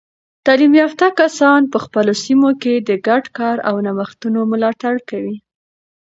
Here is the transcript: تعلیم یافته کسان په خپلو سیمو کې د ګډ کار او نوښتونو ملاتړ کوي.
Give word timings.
تعلیم 0.45 0.73
یافته 0.81 1.05
کسان 1.19 1.61
په 1.71 1.77
خپلو 1.85 2.13
سیمو 2.23 2.49
کې 2.61 2.73
د 2.87 2.91
ګډ 3.07 3.23
کار 3.37 3.57
او 3.69 3.75
نوښتونو 3.85 4.39
ملاتړ 4.51 4.95
کوي. 5.09 5.37